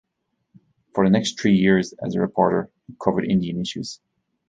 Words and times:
For 0.95 1.05
the 1.05 1.11
next 1.11 1.39
three 1.39 1.53
years 1.55 1.93
as 2.03 2.15
a 2.15 2.21
reporter, 2.21 2.71
he 2.87 2.95
covered 2.99 3.25
Indian 3.29 3.61
issues. 3.61 3.99